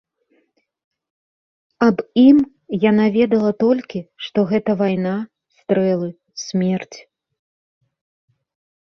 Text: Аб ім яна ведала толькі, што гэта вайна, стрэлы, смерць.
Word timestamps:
Аб 1.87 1.97
ім 2.27 2.37
яна 2.89 3.05
ведала 3.19 3.51
толькі, 3.65 3.99
што 4.27 4.47
гэта 4.55 4.71
вайна, 4.83 5.15
стрэлы, 5.61 6.09
смерць. 6.49 6.97